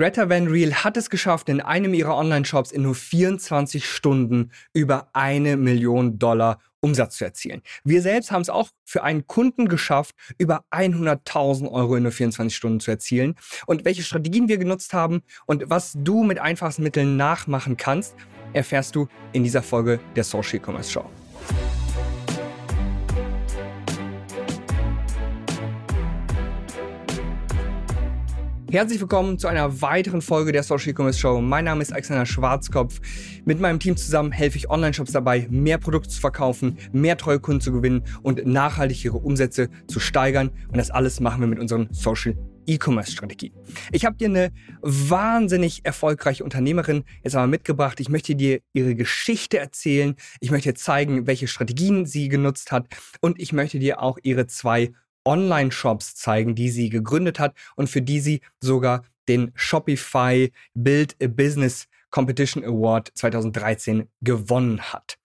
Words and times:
Greta 0.00 0.30
Van 0.30 0.46
Riel 0.48 0.72
hat 0.76 0.96
es 0.96 1.10
geschafft, 1.10 1.50
in 1.50 1.60
einem 1.60 1.92
ihrer 1.92 2.16
Online-Shops 2.16 2.72
in 2.72 2.80
nur 2.80 2.94
24 2.94 3.84
Stunden 3.84 4.50
über 4.72 5.10
eine 5.12 5.58
Million 5.58 6.18
Dollar 6.18 6.58
Umsatz 6.80 7.18
zu 7.18 7.26
erzielen. 7.26 7.60
Wir 7.84 8.00
selbst 8.00 8.30
haben 8.30 8.40
es 8.40 8.48
auch 8.48 8.70
für 8.86 9.02
einen 9.02 9.26
Kunden 9.26 9.68
geschafft, 9.68 10.14
über 10.38 10.64
100.000 10.70 11.70
Euro 11.70 11.96
in 11.96 12.04
nur 12.04 12.12
24 12.12 12.56
Stunden 12.56 12.80
zu 12.80 12.90
erzielen. 12.90 13.34
Und 13.66 13.84
welche 13.84 14.02
Strategien 14.02 14.48
wir 14.48 14.56
genutzt 14.56 14.94
haben 14.94 15.20
und 15.44 15.64
was 15.66 15.92
du 15.94 16.22
mit 16.22 16.38
einfachsten 16.38 16.82
Mitteln 16.82 17.18
nachmachen 17.18 17.76
kannst, 17.76 18.14
erfährst 18.54 18.96
du 18.96 19.06
in 19.34 19.44
dieser 19.44 19.62
Folge 19.62 20.00
der 20.16 20.24
Social 20.24 20.60
Commerce 20.64 20.90
Show. 20.90 21.19
Herzlich 28.70 29.00
willkommen 29.00 29.36
zu 29.36 29.48
einer 29.48 29.82
weiteren 29.82 30.22
Folge 30.22 30.52
der 30.52 30.62
Social 30.62 30.90
E-Commerce 30.90 31.18
Show. 31.18 31.40
Mein 31.40 31.64
Name 31.64 31.82
ist 31.82 31.92
Alexander 31.92 32.24
Schwarzkopf. 32.24 33.00
Mit 33.44 33.58
meinem 33.58 33.80
Team 33.80 33.96
zusammen 33.96 34.30
helfe 34.30 34.58
ich 34.58 34.70
Online-Shops 34.70 35.10
dabei, 35.10 35.48
mehr 35.50 35.76
Produkte 35.76 36.08
zu 36.08 36.20
verkaufen, 36.20 36.78
mehr 36.92 37.16
treue 37.16 37.40
Kunden 37.40 37.60
zu 37.60 37.72
gewinnen 37.72 38.04
und 38.22 38.46
nachhaltig 38.46 39.04
ihre 39.04 39.16
Umsätze 39.16 39.70
zu 39.88 39.98
steigern. 39.98 40.50
Und 40.68 40.76
das 40.76 40.92
alles 40.92 41.18
machen 41.18 41.40
wir 41.40 41.48
mit 41.48 41.58
unseren 41.58 41.88
Social 41.90 42.36
E-Commerce-Strategie. 42.66 43.52
Ich 43.90 44.04
habe 44.04 44.16
dir 44.16 44.28
eine 44.28 44.52
wahnsinnig 44.82 45.84
erfolgreiche 45.84 46.44
Unternehmerin 46.44 47.02
jetzt 47.24 47.34
einmal 47.34 47.48
mitgebracht. 47.48 47.98
Ich 47.98 48.08
möchte 48.08 48.36
dir 48.36 48.60
ihre 48.72 48.94
Geschichte 48.94 49.58
erzählen. 49.58 50.14
Ich 50.38 50.52
möchte 50.52 50.68
dir 50.68 50.76
zeigen, 50.76 51.26
welche 51.26 51.48
Strategien 51.48 52.06
sie 52.06 52.28
genutzt 52.28 52.70
hat. 52.70 52.86
Und 53.20 53.40
ich 53.40 53.52
möchte 53.52 53.80
dir 53.80 54.00
auch 54.00 54.18
ihre 54.22 54.46
zwei 54.46 54.92
Online-Shops 55.24 56.14
zeigen, 56.14 56.54
die 56.54 56.70
sie 56.70 56.88
gegründet 56.88 57.38
hat 57.38 57.54
und 57.76 57.88
für 57.88 58.02
die 58.02 58.20
sie 58.20 58.40
sogar 58.60 59.04
den 59.28 59.52
Shopify 59.54 60.50
Build 60.74 61.16
a 61.22 61.26
Business 61.28 61.86
Competition 62.10 62.64
Award 62.64 63.12
2013 63.14 64.08
gewonnen 64.20 64.80
hat. 64.80 65.18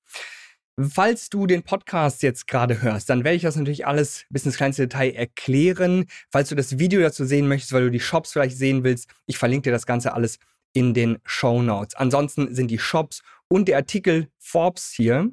Falls 0.77 1.29
du 1.29 1.47
den 1.47 1.63
Podcast 1.63 2.21
jetzt 2.21 2.47
gerade 2.47 2.81
hörst, 2.81 3.09
dann 3.09 3.23
werde 3.23 3.37
ich 3.37 3.43
das 3.43 3.55
natürlich 3.55 3.87
alles 3.87 4.25
bis 4.29 4.45
ins 4.45 4.57
kleinste 4.57 4.87
Detail 4.87 5.11
erklären. 5.11 6.05
Falls 6.29 6.49
du 6.49 6.55
das 6.55 6.77
Video 6.77 6.99
dazu 6.99 7.23
sehen 7.23 7.47
möchtest, 7.47 7.71
weil 7.71 7.85
du 7.85 7.91
die 7.91 8.01
Shops 8.01 8.33
vielleicht 8.33 8.57
sehen 8.57 8.83
willst, 8.83 9.09
ich 9.25 9.37
verlinke 9.37 9.69
dir 9.69 9.71
das 9.71 9.85
Ganze 9.85 10.13
alles 10.13 10.37
in 10.73 10.93
den 10.93 11.19
Show 11.23 11.61
Notes. 11.61 11.95
Ansonsten 11.95 12.53
sind 12.53 12.69
die 12.69 12.77
Shops 12.77 13.23
und 13.47 13.69
der 13.69 13.77
Artikel 13.77 14.27
Forbes 14.37 14.91
hier 14.91 15.31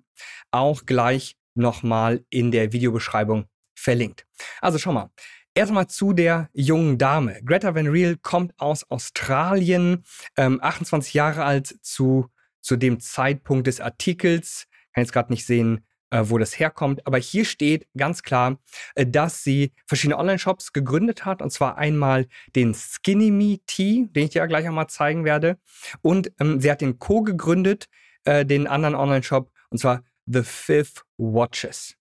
auch 0.53 0.87
gleich 0.87 1.35
nochmal 1.55 2.25
in 2.31 2.53
der 2.53 2.73
Videobeschreibung 2.73 3.47
verlinkt. 3.83 4.27
Also 4.61 4.79
schau 4.79 4.93
mal. 4.93 5.11
Erstmal 5.55 5.87
zu 5.87 6.15
der 6.15 6.49
jungen 6.55 6.97
Dame. 6.97 7.43
Greta 7.45 7.75
Van 7.75 7.87
Riel 7.87 8.17
kommt 8.17 8.59
aus 8.59 8.91
Australien, 8.91 10.03
ähm, 10.37 10.61
28 10.63 11.13
Jahre 11.13 11.45
alt 11.45 11.77
zu, 11.83 12.29
zu 12.63 12.77
dem 12.77 13.01
Zeitpunkt 13.01 13.67
des 13.67 13.81
Artikels. 13.81 14.67
Kann 14.95 15.05
jetzt 15.05 15.13
gerade 15.13 15.31
nicht 15.31 15.45
sehen, 15.45 15.85
äh, 16.13 16.23
wo 16.25 16.39
das 16.39 16.59
herkommt, 16.59 17.07
aber 17.07 17.19
hier 17.19 17.45
steht 17.45 17.87
ganz 17.97 18.23
klar, 18.23 18.59
äh, 18.95 19.07
dass 19.07 19.43
sie 19.43 19.73
verschiedene 19.87 20.19
Online-Shops 20.19 20.73
gegründet 20.73 21.25
hat, 21.25 21.43
und 21.43 21.51
zwar 21.51 21.77
einmal 21.79 22.29
den 22.55 22.75
Skinny 22.75 23.31
Me 23.31 23.59
Tea, 23.67 24.07
den 24.11 24.25
ich 24.25 24.31
dir 24.31 24.41
ja 24.41 24.47
gleich 24.47 24.67
einmal 24.67 24.89
zeigen 24.89 25.25
werde, 25.25 25.59
und 26.03 26.31
ähm, 26.39 26.61
sie 26.61 26.71
hat 26.71 26.83
den 26.83 26.99
Co 26.99 27.23
gegründet, 27.23 27.89
äh, 28.25 28.45
den 28.45 28.67
anderen 28.67 28.95
Online-Shop, 28.95 29.51
und 29.71 29.79
zwar 29.79 30.03
The 30.27 30.43
Fifth 30.43 31.03
Watches. 31.17 31.97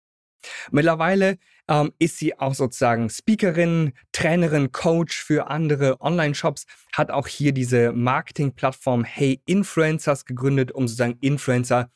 Mittlerweile 0.72 1.38
ähm, 1.72 1.94
ist 2.00 2.18
sie 2.18 2.38
auch 2.38 2.54
sozusagen 2.54 3.10
Speakerin, 3.10 3.94
Trainerin, 4.12 4.74
Coach 4.74 5.24
für 5.24 5.50
andere 5.50 6.02
Online-Shops, 6.02 6.66
hat 6.92 7.12
auch 7.12 7.28
hier 7.28 7.54
diese 7.54 7.94
Marketing-Plattform 7.94 9.06
Hey 9.06 9.42
Influencers 9.46 10.26
gegründet, 10.26 10.74
um 10.74 10.90
sozusagen 10.90 11.18
Influencer 11.22 11.90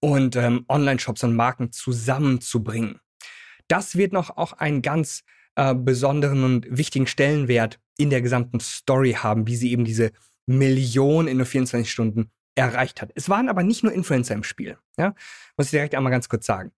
und 0.00 0.36
ähm, 0.36 0.66
Online-Shops 0.68 1.24
und 1.24 1.34
Marken 1.34 1.72
zusammenzubringen. 1.72 3.00
Das 3.68 3.96
wird 3.96 4.12
noch 4.12 4.36
auch 4.36 4.52
einen 4.52 4.82
ganz 4.82 5.22
äh, 5.56 5.74
besonderen 5.74 6.44
und 6.44 6.66
wichtigen 6.68 7.06
Stellenwert 7.06 7.80
in 7.96 8.10
der 8.10 8.20
gesamten 8.20 8.60
Story 8.60 9.14
haben, 9.14 9.46
wie 9.46 9.56
sie 9.56 9.72
eben 9.72 9.86
diese 9.86 10.12
Million 10.44 11.26
in 11.26 11.38
nur 11.38 11.46
24 11.46 11.90
Stunden 11.90 12.30
erreicht 12.54 13.00
hat. 13.00 13.10
Es 13.14 13.30
waren 13.30 13.48
aber 13.48 13.62
nicht 13.62 13.82
nur 13.82 13.94
Influencer 13.94 14.34
im 14.34 14.44
Spiel. 14.44 14.76
Ja? 14.98 15.14
Muss 15.56 15.68
ich 15.68 15.70
direkt 15.70 15.94
einmal 15.94 16.12
ganz 16.12 16.28
kurz 16.28 16.44
sagen. 16.44 16.72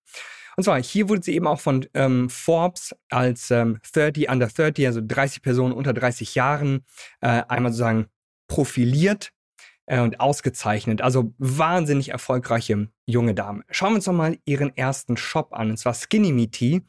Und 0.57 0.65
zwar, 0.65 0.83
hier 0.83 1.09
wurde 1.09 1.23
sie 1.23 1.35
eben 1.35 1.47
auch 1.47 1.61
von 1.61 1.87
ähm, 1.95 2.31
Forbes 2.31 2.95
als 3.11 3.51
ähm, 3.51 3.79
30 3.93 4.29
under 4.29 4.47
30, 4.47 4.87
also 4.87 5.01
30 5.03 5.43
Personen 5.43 5.73
unter 5.73 5.93
30 5.93 6.35
Jahren, 6.35 6.85
äh, 7.21 7.43
einmal 7.49 7.73
sozusagen 7.73 8.07
profiliert 8.47 9.33
äh, 9.87 10.01
und 10.01 10.21
ausgezeichnet. 10.21 11.03
Also 11.03 11.35
wahnsinnig 11.39 12.11
erfolgreiche 12.11 12.89
junge 13.07 13.35
Dame. 13.35 13.65
Schauen 13.71 13.91
wir 13.91 13.97
uns 13.97 14.05
doch 14.05 14.13
mal 14.13 14.39
ihren 14.45 14.77
ersten 14.77 15.17
Shop 15.17 15.53
an, 15.53 15.71
und 15.71 15.77
zwar 15.77 15.95
Skinny 15.95 16.33
Me 16.33 16.49
Tea. 16.49 16.83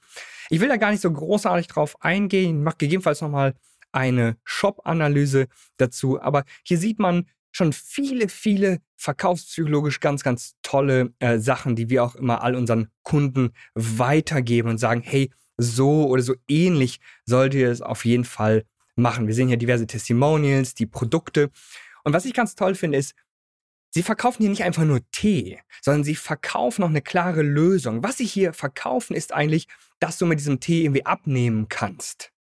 Ich 0.49 0.59
will 0.59 0.69
da 0.69 0.77
gar 0.77 0.91
nicht 0.91 1.01
so 1.01 1.11
großartig 1.11 1.67
drauf 1.67 1.95
eingehen, 2.01 2.63
mache 2.63 2.77
gegebenenfalls 2.77 3.21
nochmal 3.21 3.55
eine 3.91 4.37
Shop-Analyse 4.43 5.47
dazu. 5.77 6.21
Aber 6.21 6.43
hier 6.63 6.77
sieht 6.77 6.99
man, 6.99 7.25
schon 7.55 7.71
viele, 7.71 8.27
viele 8.27 8.81
verkaufspsychologisch 8.97 10.01
ganz, 10.01 10.23
ganz 10.23 10.55
tolle 10.61 11.13
äh, 11.19 11.39
Sachen, 11.39 11.75
die 11.77 11.89
wir 11.89 12.03
auch 12.03 12.15
immer 12.15 12.43
all 12.43 12.53
unseren 12.55 12.89
Kunden 13.03 13.51
weitergeben 13.75 14.69
und 14.69 14.77
sagen, 14.77 15.01
hey, 15.01 15.31
so 15.57 16.07
oder 16.07 16.21
so 16.21 16.35
ähnlich 16.49 16.99
solltet 17.25 17.61
ihr 17.61 17.71
es 17.71 17.81
auf 17.81 18.03
jeden 18.03 18.25
Fall 18.25 18.65
machen. 18.97 19.27
Wir 19.27 19.33
sehen 19.33 19.47
hier 19.47 19.55
diverse 19.55 19.87
Testimonials, 19.87 20.73
die 20.73 20.85
Produkte. 20.85 21.49
Und 22.03 22.11
was 22.11 22.25
ich 22.25 22.33
ganz 22.33 22.55
toll 22.55 22.75
finde, 22.75 22.97
ist, 22.97 23.15
Sie 23.91 24.03
verkaufen 24.03 24.41
hier 24.41 24.49
nicht 24.49 24.65
einfach 24.65 24.83
nur 24.83 24.99
Tee, 25.11 25.61
sondern 25.81 26.03
sie 26.03 26.15
verkaufen 26.15 26.81
noch 26.81 26.89
eine 26.89 27.01
klare 27.01 27.41
Lösung. 27.41 28.03
Was 28.03 28.17
sie 28.17 28.25
hier 28.25 28.51
verkaufen, 28.51 29.15
ist 29.15 29.31
eigentlich, 29.31 29.69
dass 30.01 30.17
du 30.17 30.25
mit 30.25 30.41
diesem 30.41 30.59
Tee 30.59 30.83
irgendwie 30.83 31.05
abnehmen 31.05 31.69
kannst. 31.69 32.33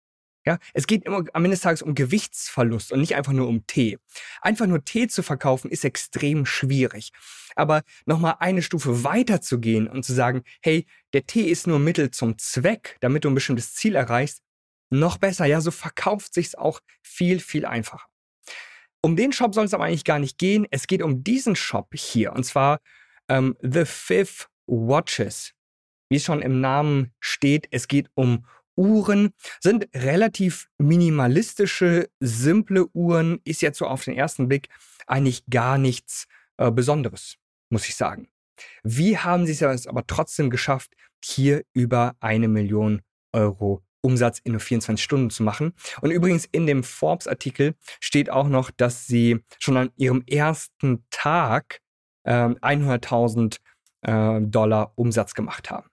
Ja, 0.46 0.58
es 0.74 0.88
geht 0.88 1.06
immer 1.06 1.24
am 1.34 1.46
Ende 1.46 1.52
des 1.52 1.62
Tages 1.62 1.82
um 1.82 1.96
Gewichtsverlust 1.96 2.92
und 2.92 3.00
nicht 3.00 3.16
einfach 3.16 3.32
nur 3.32 3.48
um 3.48 3.66
Tee. 3.66 3.98
Einfach 4.42 4.68
nur 4.68 4.84
Tee 4.84 5.08
zu 5.08 5.24
verkaufen 5.24 5.72
ist 5.72 5.86
extrem 5.86 6.46
schwierig. 6.46 7.12
Aber 7.56 7.84
nochmal 8.06 8.36
eine 8.40 8.62
Stufe 8.62 9.04
weiter 9.04 9.42
zu 9.42 9.60
gehen 9.60 9.88
und 9.88 10.04
zu 10.04 10.14
sagen, 10.14 10.44
hey, 10.62 10.86
der 11.14 11.26
Tee 11.26 11.50
ist 11.50 11.68
nur 11.68 11.80
Mittel 11.80 12.12
zum 12.12 12.38
Zweck, 12.38 12.98
damit 13.00 13.24
du 13.24 13.30
ein 13.30 13.36
bestimmtes 13.36 13.74
Ziel 13.74 13.96
erreichst, 13.96 14.42
noch 14.90 15.18
besser. 15.18 15.46
Ja, 15.46 15.62
so 15.62 15.72
verkauft 15.72 16.34
sich's 16.34 16.56
auch 16.56 16.82
viel, 17.02 17.40
viel 17.40 17.66
einfacher. 17.66 18.08
Um 19.02 19.16
den 19.16 19.32
Shop 19.34 19.54
soll 19.54 19.66
es 19.66 19.74
aber 19.74 19.86
eigentlich 19.86 20.06
gar 20.06 20.20
nicht 20.20 20.38
gehen. 20.38 20.68
Es 20.72 20.88
geht 20.88 21.02
um 21.02 21.24
diesen 21.24 21.56
Shop 21.56 21.94
hier 21.94 22.34
und 22.34 22.44
zwar 22.44 22.80
ähm, 23.30 23.56
The 23.62 23.86
Fifth 23.86 24.50
Watches. 24.66 25.54
Wie 26.10 26.18
es 26.18 26.24
schon 26.24 26.42
im 26.42 26.62
Namen 26.62 27.14
steht, 27.20 27.68
es 27.72 27.88
geht 27.88 28.10
um 28.14 28.46
Uhren 28.76 29.34
sind 29.60 29.88
relativ 29.96 30.68
minimalistische, 30.78 32.10
simple 32.20 32.88
Uhren, 32.94 33.40
ist 33.44 33.62
jetzt 33.62 33.78
so 33.78 33.88
auf 33.88 34.04
den 34.04 34.16
ersten 34.16 34.48
Blick 34.48 34.70
eigentlich 35.08 35.46
gar 35.48 35.78
nichts 35.78 36.28
äh, 36.58 36.72
Besonderes, 36.72 37.36
muss 37.70 37.88
ich 37.88 37.96
sagen. 37.96 38.30
Wie 38.84 39.18
haben 39.18 39.46
sie 39.46 39.64
es 39.66 39.88
aber 39.88 40.06
trotzdem 40.08 40.50
geschafft, 40.50 40.94
hier 41.24 41.64
über 41.74 42.16
eine 42.20 42.48
Million 42.48 43.02
Euro 43.32 43.82
Umsatz 44.02 44.40
in 44.44 44.52
nur 44.52 44.62
24 44.62 45.04
Stunden 45.04 45.30
zu 45.30 45.44
machen? 45.44 45.74
Und 46.02 46.12
übrigens 46.12 46.46
in 46.52 46.68
dem 46.68 46.84
Forbes-Artikel 46.84 47.76
steht 48.00 48.30
auch 48.30 48.48
noch, 48.48 48.72
dass 48.72 49.08
sie 49.08 49.40
schon 49.60 49.78
an 49.78 49.90
ihrem 49.98 50.24
ersten 50.28 51.06
Tag 51.10 51.80
äh, 52.24 52.32
100.000 52.32 53.58
äh, 54.02 54.42
Dollar 54.42 54.94
Umsatz 54.96 55.34
gemacht 55.34 55.70
haben. 55.72 55.88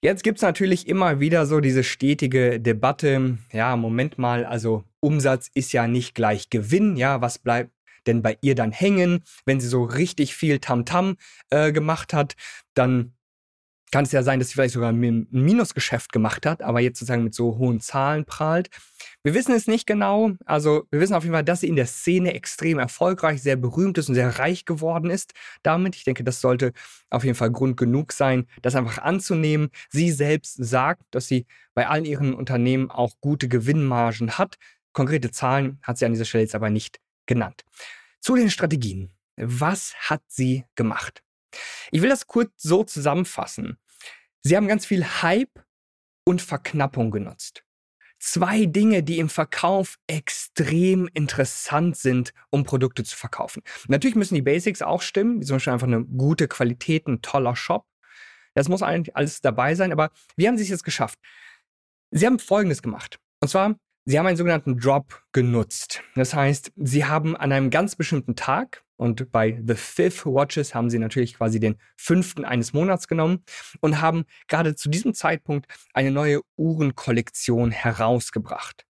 Jetzt 0.00 0.22
gibt 0.22 0.38
es 0.38 0.42
natürlich 0.42 0.88
immer 0.88 1.20
wieder 1.20 1.46
so 1.46 1.60
diese 1.60 1.82
stetige 1.82 2.60
Debatte, 2.60 3.38
ja, 3.52 3.76
Moment 3.76 4.18
mal, 4.18 4.44
also 4.44 4.84
Umsatz 5.00 5.50
ist 5.54 5.72
ja 5.72 5.86
nicht 5.86 6.14
gleich 6.14 6.50
Gewinn, 6.50 6.96
ja, 6.96 7.20
was 7.20 7.38
bleibt 7.38 7.70
denn 8.06 8.22
bei 8.22 8.38
ihr 8.40 8.54
dann 8.54 8.72
hängen, 8.72 9.24
wenn 9.46 9.60
sie 9.60 9.68
so 9.68 9.82
richtig 9.82 10.34
viel 10.34 10.60
Tamtam 10.60 11.16
-Tam, 11.50 11.68
äh, 11.68 11.72
gemacht 11.72 12.12
hat, 12.12 12.36
dann 12.74 13.15
kann 13.92 14.04
es 14.04 14.12
ja 14.12 14.22
sein, 14.22 14.38
dass 14.38 14.48
sie 14.48 14.54
vielleicht 14.54 14.74
sogar 14.74 14.90
ein 14.90 15.26
Minusgeschäft 15.30 16.12
gemacht 16.12 16.44
hat, 16.44 16.62
aber 16.62 16.80
jetzt 16.80 16.98
sozusagen 16.98 17.24
mit 17.24 17.34
so 17.34 17.58
hohen 17.58 17.80
Zahlen 17.80 18.24
prahlt. 18.24 18.68
Wir 19.22 19.34
wissen 19.34 19.54
es 19.54 19.66
nicht 19.66 19.86
genau. 19.86 20.32
Also 20.44 20.86
wir 20.90 21.00
wissen 21.00 21.14
auf 21.14 21.22
jeden 21.22 21.34
Fall, 21.34 21.44
dass 21.44 21.60
sie 21.60 21.68
in 21.68 21.76
der 21.76 21.86
Szene 21.86 22.34
extrem 22.34 22.78
erfolgreich, 22.78 23.42
sehr 23.42 23.56
berühmt 23.56 23.98
ist 23.98 24.08
und 24.08 24.14
sehr 24.14 24.38
reich 24.38 24.64
geworden 24.64 25.10
ist 25.10 25.32
damit. 25.62 25.96
Ich 25.96 26.04
denke, 26.04 26.24
das 26.24 26.40
sollte 26.40 26.72
auf 27.10 27.24
jeden 27.24 27.36
Fall 27.36 27.50
Grund 27.50 27.76
genug 27.76 28.12
sein, 28.12 28.46
das 28.62 28.74
einfach 28.74 28.98
anzunehmen. 28.98 29.70
Sie 29.90 30.10
selbst 30.10 30.56
sagt, 30.56 31.02
dass 31.10 31.28
sie 31.28 31.46
bei 31.74 31.88
allen 31.88 32.04
ihren 32.04 32.34
Unternehmen 32.34 32.90
auch 32.90 33.12
gute 33.20 33.48
Gewinnmargen 33.48 34.38
hat. 34.38 34.56
Konkrete 34.92 35.30
Zahlen 35.30 35.78
hat 35.82 35.98
sie 35.98 36.06
an 36.06 36.12
dieser 36.12 36.24
Stelle 36.24 36.44
jetzt 36.44 36.54
aber 36.54 36.70
nicht 36.70 36.98
genannt. 37.26 37.64
Zu 38.20 38.34
den 38.34 38.50
Strategien. 38.50 39.12
Was 39.36 39.94
hat 39.96 40.22
sie 40.28 40.64
gemacht? 40.74 41.25
Ich 41.90 42.02
will 42.02 42.08
das 42.08 42.26
kurz 42.26 42.50
so 42.62 42.84
zusammenfassen. 42.84 43.78
Sie 44.42 44.56
haben 44.56 44.68
ganz 44.68 44.86
viel 44.86 45.04
Hype 45.04 45.64
und 46.24 46.42
Verknappung 46.42 47.10
genutzt. 47.10 47.64
zwei 48.18 48.66
Dinge, 48.66 49.02
die 49.02 49.18
im 49.18 49.28
Verkauf 49.28 49.98
extrem 50.06 51.08
interessant 51.12 51.96
sind, 51.96 52.32
um 52.50 52.64
Produkte 52.64 53.04
zu 53.04 53.16
verkaufen. 53.16 53.62
Natürlich 53.88 54.16
müssen 54.16 54.34
die 54.34 54.42
Basics 54.42 54.82
auch 54.82 55.02
stimmen, 55.02 55.40
wie 55.40 55.44
zum 55.44 55.56
Beispiel 55.56 55.72
einfach 55.72 55.86
eine 55.86 56.04
gute 56.04 56.48
Qualität, 56.48 57.06
ein 57.06 57.22
toller 57.22 57.56
Shop. 57.56 57.86
Das 58.54 58.68
muss 58.68 58.82
eigentlich 58.82 59.14
alles 59.16 59.42
dabei 59.42 59.74
sein, 59.74 59.92
aber 59.92 60.10
wie 60.36 60.48
haben 60.48 60.56
sie 60.56 60.64
es 60.64 60.70
jetzt 60.70 60.84
geschafft? 60.84 61.18
Sie 62.10 62.24
haben 62.26 62.38
Folgendes 62.38 62.82
gemacht. 62.82 63.18
Und 63.40 63.48
zwar, 63.48 63.76
sie 64.06 64.18
haben 64.18 64.26
einen 64.26 64.36
sogenannten 64.38 64.78
Drop 64.78 65.22
genutzt. 65.32 66.02
Das 66.14 66.32
heißt, 66.32 66.72
sie 66.76 67.04
haben 67.04 67.36
an 67.36 67.52
einem 67.52 67.70
ganz 67.70 67.96
bestimmten 67.96 68.34
Tag, 68.34 68.82
und 68.98 69.30
bei 69.30 69.62
The 69.66 69.74
Fifth 69.74 70.24
Watches 70.24 70.74
haben 70.74 70.88
sie 70.88 70.98
natürlich 70.98 71.34
quasi 71.34 71.60
den 71.60 71.76
fünften 71.96 72.46
eines 72.46 72.72
Monats 72.72 73.08
genommen 73.08 73.44
und 73.80 74.00
haben 74.00 74.24
gerade 74.48 74.74
zu 74.74 74.88
diesem 74.88 75.12
Zeitpunkt 75.12 75.66
eine 75.92 76.10
neue 76.10 76.40
Uhrenkollektion 76.56 77.72
herausgebracht. 77.72 78.86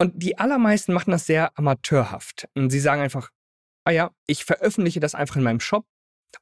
Und 0.00 0.22
die 0.22 0.38
allermeisten 0.38 0.92
machen 0.92 1.10
das 1.10 1.26
sehr 1.26 1.58
amateurhaft. 1.58 2.48
Und 2.54 2.70
sie 2.70 2.78
sagen 2.78 3.02
einfach, 3.02 3.30
ah 3.84 3.90
ja, 3.90 4.12
ich 4.28 4.44
veröffentliche 4.44 5.00
das 5.00 5.16
einfach 5.16 5.34
in 5.34 5.42
meinem 5.42 5.58
Shop 5.58 5.84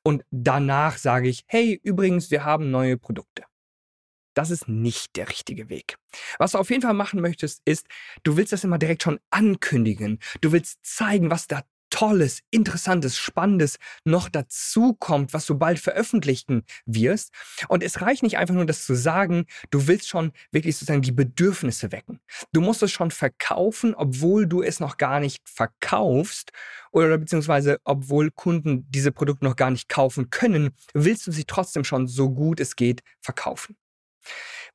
und 0.02 0.22
danach 0.30 0.98
sage 0.98 1.28
ich, 1.28 1.44
hey, 1.46 1.80
übrigens, 1.82 2.30
wir 2.30 2.44
haben 2.44 2.70
neue 2.70 2.98
Produkte. 2.98 3.44
Das 4.36 4.50
ist 4.50 4.68
nicht 4.68 5.16
der 5.16 5.30
richtige 5.30 5.70
Weg. 5.70 5.96
Was 6.38 6.52
du 6.52 6.58
auf 6.58 6.68
jeden 6.68 6.82
Fall 6.82 6.92
machen 6.92 7.22
möchtest, 7.22 7.62
ist, 7.64 7.86
du 8.22 8.36
willst 8.36 8.52
das 8.52 8.64
immer 8.64 8.76
direkt 8.76 9.02
schon 9.02 9.18
ankündigen. 9.30 10.18
Du 10.42 10.52
willst 10.52 10.78
zeigen, 10.82 11.30
was 11.30 11.48
da 11.48 11.62
Tolles, 11.88 12.42
Interessantes, 12.50 13.16
Spannendes 13.16 13.78
noch 14.04 14.28
dazu 14.28 14.92
kommt, 14.92 15.32
was 15.32 15.46
du 15.46 15.56
bald 15.56 15.78
veröffentlichen 15.78 16.64
wirst. 16.84 17.32
Und 17.68 17.82
es 17.82 18.02
reicht 18.02 18.22
nicht 18.22 18.36
einfach 18.36 18.54
nur, 18.54 18.66
das 18.66 18.84
zu 18.84 18.94
sagen, 18.94 19.46
du 19.70 19.86
willst 19.86 20.08
schon 20.08 20.32
wirklich 20.50 20.76
sozusagen 20.76 21.00
die 21.00 21.12
Bedürfnisse 21.12 21.92
wecken. 21.92 22.20
Du 22.52 22.60
musst 22.60 22.82
es 22.82 22.92
schon 22.92 23.10
verkaufen, 23.10 23.94
obwohl 23.94 24.46
du 24.46 24.62
es 24.62 24.80
noch 24.80 24.98
gar 24.98 25.20
nicht 25.20 25.48
verkaufst 25.48 26.50
oder 26.92 27.16
beziehungsweise 27.16 27.80
obwohl 27.84 28.30
Kunden 28.30 28.84
diese 28.90 29.12
Produkte 29.12 29.46
noch 29.46 29.56
gar 29.56 29.70
nicht 29.70 29.88
kaufen 29.88 30.28
können, 30.28 30.72
willst 30.92 31.26
du 31.26 31.32
sie 31.32 31.44
trotzdem 31.44 31.84
schon 31.84 32.06
so 32.06 32.28
gut 32.28 32.60
es 32.60 32.76
geht 32.76 33.02
verkaufen. 33.22 33.76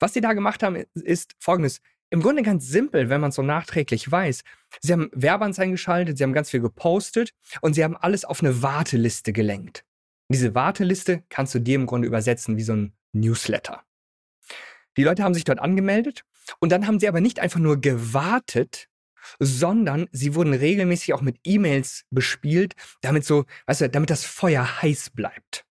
Was 0.01 0.13
sie 0.13 0.21
da 0.21 0.33
gemacht 0.33 0.63
haben, 0.63 0.83
ist 0.95 1.35
folgendes 1.39 1.79
im 2.09 2.21
Grunde 2.21 2.41
ganz 2.43 2.67
simpel, 2.67 3.09
wenn 3.09 3.21
man 3.21 3.29
es 3.29 3.35
so 3.35 3.43
nachträglich 3.43 4.11
weiß. 4.11 4.43
Sie 4.81 4.91
haben 4.91 5.09
Werbeanzeigen 5.13 5.71
geschaltet, 5.71 6.17
sie 6.17 6.23
haben 6.23 6.33
ganz 6.33 6.49
viel 6.49 6.59
gepostet 6.59 7.33
und 7.61 7.73
sie 7.73 7.83
haben 7.85 7.95
alles 7.95 8.25
auf 8.25 8.41
eine 8.41 8.61
Warteliste 8.61 9.31
gelenkt. 9.31 9.85
Diese 10.27 10.53
Warteliste 10.55 11.23
kannst 11.29 11.55
du 11.55 11.59
dir 11.59 11.75
im 11.75 11.85
Grunde 11.85 12.07
übersetzen 12.07 12.57
wie 12.57 12.63
so 12.63 12.73
ein 12.73 12.93
Newsletter. 13.13 13.83
Die 14.97 15.03
Leute 15.03 15.23
haben 15.23 15.33
sich 15.33 15.45
dort 15.45 15.59
angemeldet 15.59 16.25
und 16.59 16.71
dann 16.71 16.87
haben 16.87 16.99
sie 16.99 17.07
aber 17.07 17.21
nicht 17.21 17.39
einfach 17.39 17.59
nur 17.59 17.79
gewartet, 17.79 18.89
sondern 19.39 20.09
sie 20.11 20.35
wurden 20.35 20.53
regelmäßig 20.53 21.13
auch 21.13 21.21
mit 21.21 21.37
E-Mails 21.45 22.05
bespielt, 22.09 22.75
damit 23.01 23.23
so, 23.23 23.45
weißt 23.67 23.81
du, 23.81 23.89
damit 23.89 24.09
das 24.09 24.25
Feuer 24.25 24.81
heiß 24.81 25.11
bleibt. 25.11 25.63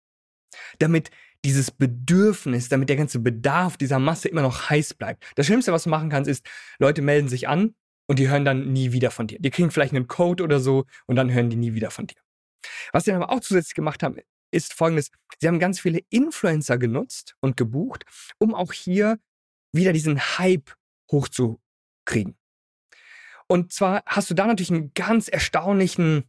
Damit 0.77 1.09
dieses 1.45 1.71
Bedürfnis, 1.71 2.69
damit 2.69 2.89
der 2.89 2.97
ganze 2.97 3.19
Bedarf 3.19 3.77
dieser 3.77 4.00
Masse 4.00 4.27
immer 4.27 4.41
noch 4.41 4.69
heiß 4.69 4.94
bleibt. 4.95 5.24
Das 5.36 5.45
Schlimmste, 5.45 5.71
was 5.71 5.83
du 5.83 5.89
machen 5.89 6.09
kannst, 6.09 6.30
ist, 6.30 6.45
Leute 6.80 7.01
melden 7.01 7.30
sich 7.30 7.47
an 7.47 7.75
und 8.07 8.19
die 8.19 8.30
hören 8.30 8.45
dann 8.45 8.74
nie 8.74 8.91
wieder 8.91 9.12
von 9.12 9.27
dir. 9.27 9.39
Die 9.39 9.50
kriegen 9.50 9.71
vielleicht 9.71 9.94
einen 9.94 10.07
Code 10.07 10.44
oder 10.44 10.59
so 10.59 10.86
und 11.06 11.15
dann 11.15 11.31
hören 11.31 11.50
die 11.50 11.56
nie 11.56 11.74
wieder 11.74 11.91
von 11.91 12.07
dir. 12.07 12.18
Was 12.91 13.06
sie 13.06 13.12
dann 13.12 13.21
aber 13.21 13.31
auch 13.31 13.39
zusätzlich 13.39 13.75
gemacht 13.75 14.03
haben, 14.03 14.18
ist 14.51 14.74
folgendes. 14.74 15.12
Sie 15.39 15.47
haben 15.47 15.59
ganz 15.59 15.80
viele 15.80 16.01
Influencer 16.09 16.77
genutzt 16.77 17.36
und 17.39 17.56
gebucht, 17.56 18.06
um 18.39 18.53
auch 18.53 18.74
hier 18.74 19.19
wieder 19.71 19.94
diesen 19.94 20.19
Hype 20.19 20.71
hochzukriegen. 21.12 22.35
Und 23.47 23.71
zwar 23.74 24.03
hast 24.06 24.30
du 24.30 24.33
da 24.33 24.45
natürlich 24.45 24.71
einen 24.71 24.94
ganz 24.94 25.27
erstaunlichen 25.27 26.28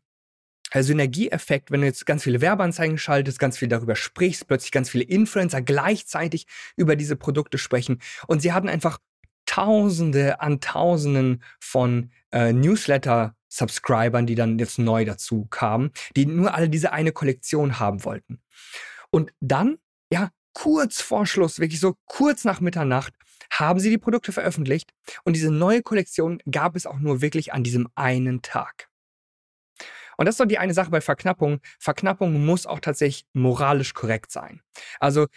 Synergieeffekt, 0.72 1.70
wenn 1.70 1.80
du 1.80 1.86
jetzt 1.86 2.06
ganz 2.06 2.22
viele 2.22 2.40
Werbeanzeigen 2.40 2.98
schaltest, 2.98 3.38
ganz 3.38 3.58
viel 3.58 3.68
darüber 3.68 3.96
sprichst, 3.96 4.46
plötzlich 4.46 4.72
ganz 4.72 4.90
viele 4.90 5.04
Influencer 5.04 5.62
gleichzeitig 5.62 6.46
über 6.76 6.96
diese 6.96 7.16
Produkte 7.16 7.58
sprechen 7.58 8.00
und 8.26 8.40
sie 8.40 8.52
hatten 8.52 8.68
einfach 8.68 8.98
Tausende 9.46 10.40
an 10.40 10.60
Tausenden 10.60 11.42
von 11.58 12.12
äh, 12.30 12.52
Newsletter-Subscribern, 12.52 14.24
die 14.26 14.36
dann 14.36 14.60
jetzt 14.60 14.78
neu 14.78 15.04
dazu 15.04 15.46
kamen, 15.46 15.90
die 16.14 16.26
nur 16.26 16.54
alle 16.54 16.68
diese 16.68 16.92
eine 16.92 17.10
Kollektion 17.10 17.80
haben 17.80 18.04
wollten. 18.04 18.40
Und 19.10 19.32
dann, 19.40 19.78
ja, 20.12 20.30
kurz 20.52 21.00
vor 21.00 21.26
Schluss, 21.26 21.58
wirklich 21.58 21.80
so 21.80 21.96
kurz 22.06 22.44
nach 22.44 22.60
Mitternacht, 22.60 23.12
haben 23.50 23.80
sie 23.80 23.90
die 23.90 23.98
Produkte 23.98 24.30
veröffentlicht 24.30 24.92
und 25.24 25.34
diese 25.34 25.50
neue 25.50 25.82
Kollektion 25.82 26.40
gab 26.48 26.76
es 26.76 26.86
auch 26.86 27.00
nur 27.00 27.20
wirklich 27.20 27.52
an 27.52 27.64
diesem 27.64 27.88
einen 27.96 28.42
Tag. 28.42 28.89
Und 30.20 30.26
das 30.26 30.34
ist 30.34 30.40
doch 30.40 30.46
die 30.46 30.58
eine 30.58 30.74
Sache 30.74 30.90
bei 30.90 31.00
Verknappung. 31.00 31.60
Verknappung 31.78 32.44
muss 32.44 32.66
auch 32.66 32.80
tatsächlich 32.80 33.24
moralisch 33.32 33.94
korrekt 33.94 34.30
sein. 34.30 34.60
Also, 34.98 35.28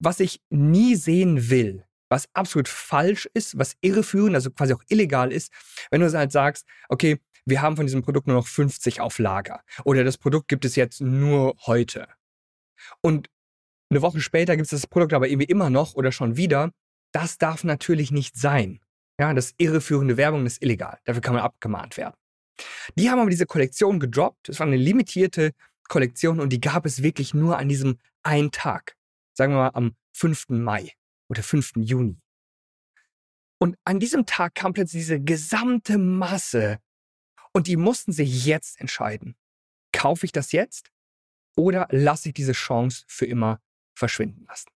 was 0.00 0.18
ich 0.18 0.40
nie 0.50 0.96
sehen 0.96 1.48
will, 1.48 1.84
was 2.08 2.28
absolut 2.34 2.66
falsch 2.66 3.30
ist, 3.34 3.56
was 3.56 3.76
irreführend, 3.82 4.34
also 4.34 4.50
quasi 4.50 4.74
auch 4.74 4.82
illegal 4.88 5.30
ist, 5.30 5.52
wenn 5.92 6.00
du 6.00 6.12
halt 6.12 6.32
sagst, 6.32 6.66
okay, 6.88 7.20
wir 7.44 7.62
haben 7.62 7.76
von 7.76 7.86
diesem 7.86 8.02
Produkt 8.02 8.26
nur 8.26 8.34
noch 8.34 8.48
50 8.48 9.00
auf 9.00 9.20
Lager 9.20 9.62
oder 9.84 10.02
das 10.02 10.18
Produkt 10.18 10.48
gibt 10.48 10.64
es 10.64 10.74
jetzt 10.74 11.00
nur 11.00 11.54
heute. 11.66 12.08
Und 13.00 13.28
eine 13.90 14.02
Woche 14.02 14.20
später 14.20 14.56
gibt 14.56 14.64
es 14.64 14.70
das 14.70 14.88
Produkt 14.88 15.12
aber 15.12 15.28
irgendwie 15.28 15.52
immer 15.52 15.70
noch 15.70 15.94
oder 15.94 16.10
schon 16.10 16.36
wieder. 16.36 16.72
Das 17.12 17.38
darf 17.38 17.62
natürlich 17.62 18.10
nicht 18.10 18.36
sein. 18.36 18.80
Ja, 19.20 19.32
das 19.34 19.54
irreführende 19.58 20.16
Werbung 20.16 20.46
ist 20.46 20.60
illegal. 20.62 20.98
Dafür 21.04 21.22
kann 21.22 21.34
man 21.34 21.44
abgemahnt 21.44 21.96
werden. 21.96 22.14
Die 22.96 23.10
haben 23.10 23.18
aber 23.18 23.30
diese 23.30 23.46
Kollektion 23.46 24.00
gedroppt. 24.00 24.48
Es 24.48 24.58
war 24.58 24.66
eine 24.66 24.76
limitierte 24.76 25.52
Kollektion 25.88 26.40
und 26.40 26.50
die 26.50 26.60
gab 26.60 26.86
es 26.86 27.02
wirklich 27.02 27.34
nur 27.34 27.58
an 27.58 27.68
diesem 27.68 27.98
einen 28.22 28.50
Tag. 28.50 28.96
Sagen 29.34 29.52
wir 29.52 29.58
mal 29.58 29.70
am 29.74 29.96
5. 30.12 30.50
Mai 30.50 30.92
oder 31.28 31.42
5. 31.42 31.72
Juni. 31.76 32.20
Und 33.58 33.76
an 33.84 34.00
diesem 34.00 34.26
Tag 34.26 34.54
kam 34.54 34.72
plötzlich 34.72 35.02
diese 35.02 35.20
gesamte 35.20 35.96
Masse 35.98 36.78
und 37.52 37.66
die 37.66 37.76
mussten 37.76 38.12
sich 38.12 38.44
jetzt 38.44 38.80
entscheiden. 38.80 39.36
Kaufe 39.92 40.26
ich 40.26 40.32
das 40.32 40.52
jetzt 40.52 40.90
oder 41.56 41.86
lasse 41.90 42.28
ich 42.28 42.34
diese 42.34 42.52
Chance 42.52 43.04
für 43.06 43.26
immer 43.26 43.60
verschwinden 43.94 44.46
lassen? 44.46 44.70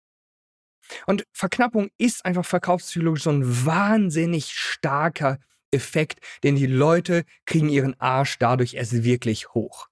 Und 1.06 1.24
Verknappung 1.32 1.88
ist 1.96 2.24
einfach 2.26 2.44
verkaufspsychologisch 2.44 3.22
so 3.22 3.30
ein 3.30 3.64
wahnsinnig 3.64 4.52
starker 4.52 5.38
Effekt, 5.74 6.20
denn 6.42 6.56
die 6.56 6.66
Leute 6.66 7.24
kriegen 7.44 7.68
ihren 7.68 7.98
Arsch 8.00 8.38
dadurch 8.38 8.74
erst 8.74 9.04
wirklich 9.04 9.52
hoch. 9.54 9.88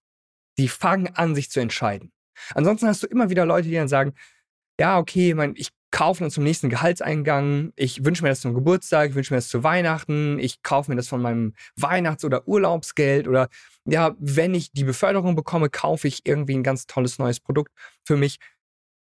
Die 0.58 0.68
fangen 0.68 1.14
an, 1.14 1.34
sich 1.34 1.50
zu 1.50 1.60
entscheiden. 1.60 2.12
Ansonsten 2.54 2.86
hast 2.86 3.02
du 3.02 3.06
immer 3.06 3.30
wieder 3.30 3.44
Leute, 3.44 3.68
die 3.68 3.74
dann 3.74 3.88
sagen, 3.88 4.14
ja, 4.80 4.98
okay, 4.98 5.34
mein, 5.34 5.54
ich 5.56 5.70
kaufe 5.90 6.24
dann 6.24 6.30
zum 6.30 6.44
nächsten 6.44 6.70
Gehaltseingang, 6.70 7.72
ich 7.76 8.04
wünsche 8.04 8.22
mir 8.22 8.30
das 8.30 8.40
zum 8.40 8.54
Geburtstag, 8.54 9.10
ich 9.10 9.14
wünsche 9.14 9.32
mir 9.32 9.38
das 9.38 9.48
zu 9.48 9.62
Weihnachten, 9.62 10.38
ich 10.38 10.62
kaufe 10.62 10.90
mir 10.90 10.96
das 10.96 11.08
von 11.08 11.20
meinem 11.20 11.54
Weihnachts- 11.76 12.24
oder 12.24 12.48
Urlaubsgeld 12.48 13.28
oder 13.28 13.48
ja, 13.84 14.16
wenn 14.18 14.54
ich 14.54 14.72
die 14.72 14.84
Beförderung 14.84 15.36
bekomme, 15.36 15.68
kaufe 15.68 16.08
ich 16.08 16.22
irgendwie 16.24 16.54
ein 16.54 16.62
ganz 16.62 16.86
tolles 16.86 17.18
neues 17.18 17.40
Produkt 17.40 17.72
für 18.04 18.16
mich. 18.16 18.38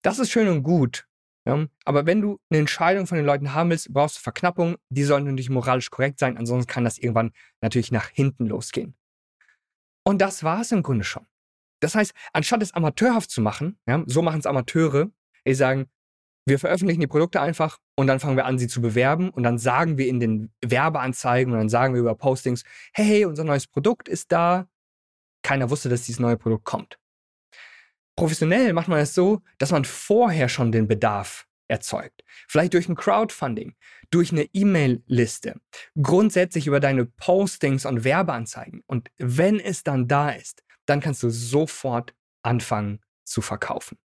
Das 0.01 0.19
ist 0.19 0.31
schön 0.31 0.47
und 0.49 0.63
gut. 0.63 1.07
Ja? 1.45 1.65
Aber 1.85 2.05
wenn 2.05 2.21
du 2.21 2.39
eine 2.49 2.59
Entscheidung 2.59 3.07
von 3.07 3.17
den 3.17 3.25
Leuten 3.25 3.53
haben 3.53 3.69
willst, 3.69 3.93
brauchst 3.93 4.17
du 4.17 4.21
Verknappung. 4.21 4.77
Die 4.89 5.03
sollen 5.03 5.25
natürlich 5.25 5.49
moralisch 5.49 5.91
korrekt 5.91 6.19
sein, 6.19 6.37
ansonsten 6.37 6.71
kann 6.71 6.83
das 6.83 6.97
irgendwann 6.97 7.31
natürlich 7.61 7.91
nach 7.91 8.09
hinten 8.09 8.47
losgehen. 8.47 8.95
Und 10.03 10.21
das 10.21 10.43
war 10.43 10.61
es 10.61 10.71
im 10.71 10.83
Grunde 10.83 11.03
schon. 11.03 11.25
Das 11.79 11.95
heißt, 11.95 12.13
anstatt 12.33 12.63
es 12.63 12.73
amateurhaft 12.73 13.29
zu 13.29 13.41
machen, 13.41 13.77
ja, 13.87 14.03
so 14.05 14.21
machen 14.21 14.39
es 14.39 14.45
Amateure, 14.45 15.09
die 15.45 15.53
sagen, 15.53 15.87
wir 16.47 16.59
veröffentlichen 16.59 17.01
die 17.01 17.07
Produkte 17.07 17.41
einfach 17.41 17.79
und 17.95 18.07
dann 18.07 18.19
fangen 18.19 18.37
wir 18.37 18.45
an, 18.45 18.59
sie 18.59 18.67
zu 18.67 18.81
bewerben 18.81 19.29
und 19.31 19.43
dann 19.43 19.57
sagen 19.57 19.97
wir 19.97 20.07
in 20.07 20.19
den 20.19 20.51
Werbeanzeigen 20.63 21.51
und 21.51 21.59
dann 21.59 21.69
sagen 21.69 21.95
wir 21.95 22.01
über 22.01 22.15
Postings, 22.15 22.63
hey, 22.93 23.25
unser 23.25 23.43
neues 23.43 23.67
Produkt 23.67 24.07
ist 24.07 24.31
da. 24.31 24.67
Keiner 25.43 25.69
wusste, 25.69 25.89
dass 25.89 26.03
dieses 26.03 26.19
neue 26.19 26.37
Produkt 26.37 26.65
kommt. 26.65 26.99
Professionell 28.15 28.73
macht 28.73 28.87
man 28.87 28.99
es 28.99 29.13
so, 29.13 29.41
dass 29.57 29.71
man 29.71 29.85
vorher 29.85 30.47
schon 30.49 30.71
den 30.71 30.87
Bedarf 30.87 31.47
erzeugt. 31.67 32.23
Vielleicht 32.47 32.73
durch 32.73 32.87
ein 32.87 32.95
Crowdfunding, 32.95 33.75
durch 34.11 34.31
eine 34.31 34.43
E-Mail-Liste, 34.53 35.59
grundsätzlich 36.01 36.67
über 36.67 36.79
deine 36.79 37.05
Postings 37.05 37.85
und 37.85 38.03
Werbeanzeigen. 38.03 38.83
Und 38.85 39.09
wenn 39.17 39.59
es 39.59 39.83
dann 39.83 40.07
da 40.07 40.29
ist, 40.29 40.63
dann 40.85 41.01
kannst 41.01 41.23
du 41.23 41.29
sofort 41.29 42.13
anfangen 42.43 43.01
zu 43.23 43.41
verkaufen. 43.41 43.97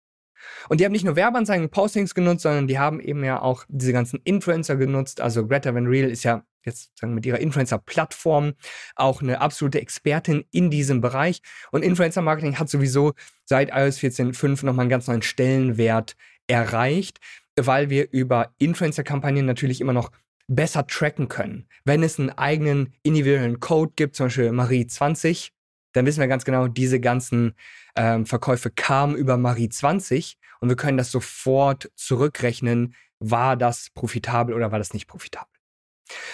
Und 0.70 0.80
die 0.80 0.86
haben 0.86 0.94
nicht 0.94 1.04
nur 1.04 1.18
Werbeanzeigen 1.18 1.66
und 1.66 1.72
Postings 1.72 2.16
genutzt, 2.16 2.44
sondern 2.44 2.68
die 2.68 2.80
haben 2.80 3.02
eben 3.02 3.24
ja 3.26 3.42
auch 3.42 3.66
diese 3.68 3.92
ganzen 3.92 4.22
Influencer 4.24 4.78
genutzt. 4.78 5.20
Also 5.20 5.46
Greta 5.46 5.76
Van 5.76 5.88
Reel 5.88 6.10
ist 6.10 6.24
ja 6.24 6.46
jetzt 6.66 6.92
sagen 6.98 7.14
mit 7.14 7.26
ihrer 7.26 7.40
Influencer-Plattform 7.40 8.54
auch 8.96 9.22
eine 9.22 9.42
absolute 9.42 9.82
Expertin 9.82 10.46
in 10.52 10.70
diesem 10.70 11.02
Bereich. 11.02 11.42
Und 11.72 11.84
Influencer-Marketing 11.84 12.60
hat 12.60 12.70
sowieso 12.70 13.14
seit 13.46 13.70
iOS 13.70 14.00
14.5 14.00 14.66
nochmal 14.66 14.84
einen 14.84 14.90
ganz 14.90 15.08
neuen 15.08 15.22
Stellenwert 15.22 16.16
erreicht, 16.48 17.20
weil 17.56 17.90
wir 17.90 18.12
über 18.12 18.54
Influencer-Kampagnen 18.58 19.46
natürlich 19.46 19.82
immer 19.82 19.94
noch 19.94 20.12
besser 20.48 20.88
tracken 20.88 21.28
können. 21.28 21.68
Wenn 21.86 22.04
es 22.04 22.20
einen 22.20 22.32
eigenen 22.32 22.94
individuellen 23.04 23.60
Code 23.60 23.94
gibt, 23.96 24.16
zum 24.16 24.28
Beispiel 24.28 24.52
Marie 24.52 24.88
20, 24.88 25.52
dann 25.94 26.06
wissen 26.06 26.20
wir 26.20 26.28
ganz 26.28 26.46
genau, 26.46 26.68
diese 26.68 27.00
ganzen 27.00 27.54
ähm, 27.96 28.26
Verkäufe 28.26 28.70
kamen 28.70 29.16
über 29.16 29.38
Marie 29.38 29.70
20 29.70 30.38
und 30.60 30.70
wir 30.70 30.76
können 30.76 30.98
das 30.98 31.12
sofort 31.12 31.92
zurückrechnen, 31.96 32.96
war 33.20 33.58
das 33.58 33.90
profitabel 33.94 34.56
oder 34.56 34.72
war 34.72 34.80
das 34.80 34.94
nicht 34.94 35.08
profitabel. 35.08 35.59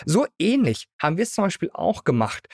So 0.06 0.26
ähnlich 0.40 0.88
haben 1.02 1.18
wir 1.18 1.24
es 1.24 1.34
zum 1.34 1.44
Beispiel 1.46 1.70
auch 1.74 2.04
gemacht. 2.04 2.48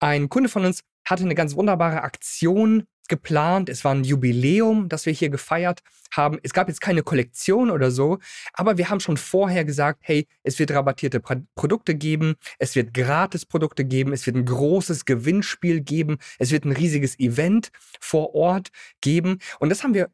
Ein 0.00 0.28
Kunde 0.28 0.48
von 0.48 0.64
uns 0.64 0.82
hatte 1.06 1.24
eine 1.24 1.34
ganz 1.34 1.54
wunderbare 1.56 2.02
Aktion 2.02 2.86
geplant. 3.08 3.68
Es 3.68 3.84
war 3.84 3.94
ein 3.94 4.04
Jubiläum, 4.04 4.88
das 4.88 5.06
wir 5.06 5.12
hier 5.12 5.28
gefeiert 5.28 5.80
haben. 6.10 6.38
Es 6.42 6.52
gab 6.52 6.68
jetzt 6.68 6.80
keine 6.80 7.02
Kollektion 7.02 7.70
oder 7.70 7.90
so, 7.90 8.18
aber 8.52 8.78
wir 8.78 8.90
haben 8.90 9.00
schon 9.00 9.16
vorher 9.16 9.64
gesagt, 9.64 10.00
hey, 10.02 10.26
es 10.42 10.58
wird 10.58 10.70
rabattierte 10.72 11.20
Produkte 11.54 11.94
geben, 11.94 12.34
es 12.58 12.74
wird 12.74 12.94
Gratis-Produkte 12.94 13.84
geben, 13.84 14.12
es 14.12 14.26
wird 14.26 14.36
ein 14.36 14.44
großes 14.44 15.04
Gewinnspiel 15.04 15.80
geben, 15.80 16.18
es 16.38 16.50
wird 16.50 16.64
ein 16.64 16.72
riesiges 16.72 17.18
Event 17.18 17.70
vor 18.00 18.34
Ort 18.34 18.68
geben. 19.00 19.38
Und 19.60 19.68
das 19.68 19.82
haben 19.82 19.94
wir 19.94 20.10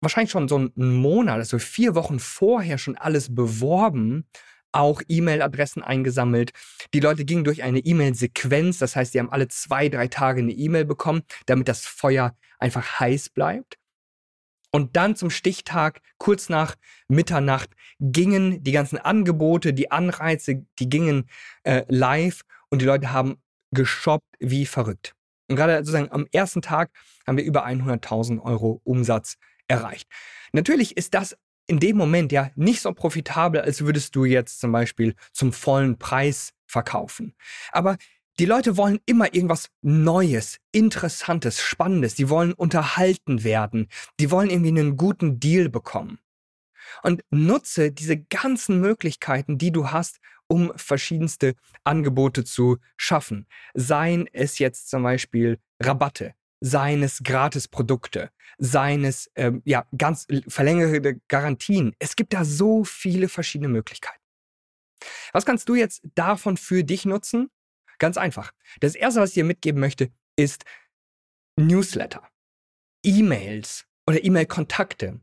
wahrscheinlich 0.00 0.30
schon 0.30 0.48
so 0.48 0.56
einen 0.56 0.72
Monat, 0.76 1.38
also 1.38 1.58
vier 1.58 1.94
Wochen 1.94 2.20
vorher 2.20 2.78
schon 2.78 2.96
alles 2.96 3.34
beworben 3.34 4.26
auch 4.76 5.02
E-Mail-Adressen 5.08 5.82
eingesammelt. 5.82 6.52
Die 6.92 7.00
Leute 7.00 7.24
gingen 7.24 7.44
durch 7.44 7.62
eine 7.62 7.78
E-Mail-Sequenz, 7.78 8.78
das 8.78 8.94
heißt, 8.94 9.12
sie 9.12 9.18
haben 9.18 9.30
alle 9.30 9.48
zwei, 9.48 9.88
drei 9.88 10.06
Tage 10.06 10.40
eine 10.42 10.52
E-Mail 10.52 10.84
bekommen, 10.84 11.22
damit 11.46 11.68
das 11.68 11.86
Feuer 11.86 12.36
einfach 12.58 13.00
heiß 13.00 13.30
bleibt. 13.30 13.78
Und 14.70 14.96
dann 14.96 15.16
zum 15.16 15.30
Stichtag, 15.30 16.02
kurz 16.18 16.50
nach 16.50 16.74
Mitternacht, 17.08 17.70
gingen 17.98 18.62
die 18.62 18.72
ganzen 18.72 18.98
Angebote, 18.98 19.72
die 19.72 19.90
Anreize, 19.90 20.66
die 20.78 20.88
gingen 20.90 21.30
äh, 21.62 21.84
live 21.88 22.42
und 22.68 22.82
die 22.82 22.86
Leute 22.86 23.12
haben 23.12 23.36
geshoppt 23.72 24.36
wie 24.38 24.66
verrückt. 24.66 25.14
Und 25.48 25.56
gerade 25.56 25.78
sozusagen 25.78 26.12
am 26.12 26.26
ersten 26.32 26.60
Tag 26.60 26.90
haben 27.26 27.38
wir 27.38 27.44
über 27.44 27.66
100.000 27.66 28.42
Euro 28.42 28.82
Umsatz 28.84 29.36
erreicht. 29.68 30.08
Natürlich 30.52 30.96
ist 30.96 31.14
das 31.14 31.36
in 31.66 31.80
dem 31.80 31.96
Moment 31.96 32.32
ja 32.32 32.50
nicht 32.54 32.80
so 32.80 32.92
profitabel, 32.92 33.60
als 33.60 33.82
würdest 33.82 34.14
du 34.14 34.24
jetzt 34.24 34.60
zum 34.60 34.72
Beispiel 34.72 35.14
zum 35.32 35.52
vollen 35.52 35.98
Preis 35.98 36.52
verkaufen. 36.66 37.34
Aber 37.72 37.96
die 38.38 38.44
Leute 38.44 38.76
wollen 38.76 39.00
immer 39.06 39.32
irgendwas 39.34 39.70
Neues, 39.80 40.58
Interessantes, 40.70 41.60
Spannendes. 41.60 42.14
Die 42.16 42.28
wollen 42.28 42.52
unterhalten 42.52 43.44
werden. 43.44 43.88
Die 44.20 44.30
wollen 44.30 44.50
irgendwie 44.50 44.68
einen 44.68 44.96
guten 44.96 45.40
Deal 45.40 45.70
bekommen. 45.70 46.18
Und 47.02 47.24
nutze 47.30 47.90
diese 47.92 48.18
ganzen 48.18 48.80
Möglichkeiten, 48.80 49.58
die 49.58 49.72
du 49.72 49.90
hast, 49.90 50.18
um 50.48 50.72
verschiedenste 50.76 51.54
Angebote 51.82 52.44
zu 52.44 52.76
schaffen. 52.96 53.46
Seien 53.74 54.28
es 54.32 54.58
jetzt 54.58 54.90
zum 54.90 55.02
Beispiel 55.02 55.58
Rabatte, 55.80 56.34
seines 56.60 57.22
Gratisprodukte, 57.22 58.30
seines 58.58 59.30
ähm, 59.34 59.62
ja 59.64 59.86
ganz 59.96 60.26
verlängerte 60.48 61.20
Garantien. 61.28 61.94
Es 61.98 62.16
gibt 62.16 62.32
da 62.32 62.44
so 62.44 62.84
viele 62.84 63.28
verschiedene 63.28 63.68
Möglichkeiten. 63.68 64.20
Was 65.32 65.44
kannst 65.44 65.68
du 65.68 65.74
jetzt 65.74 66.02
davon 66.14 66.56
für 66.56 66.82
dich 66.82 67.04
nutzen? 67.04 67.50
Ganz 67.98 68.16
einfach. 68.16 68.52
Das 68.80 68.94
erste, 68.94 69.20
was 69.20 69.30
ich 69.30 69.34
dir 69.34 69.44
mitgeben 69.44 69.80
möchte, 69.80 70.10
ist 70.36 70.64
Newsletter, 71.56 72.28
E-Mails 73.02 73.86
oder 74.06 74.22
E-Mail-Kontakte. 74.22 75.20